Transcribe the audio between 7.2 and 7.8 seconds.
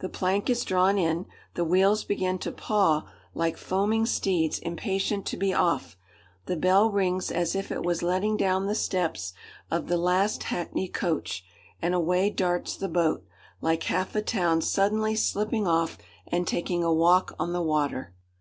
as if